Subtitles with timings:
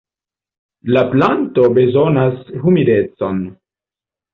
[0.95, 3.49] La planto bezonas humidecon.